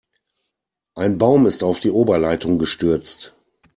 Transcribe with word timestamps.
Ein 0.95 1.19
Baum 1.19 1.45
ist 1.45 1.63
auf 1.63 1.79
die 1.79 1.91
Oberleitung 1.91 2.57
gestürzt. 2.57 3.35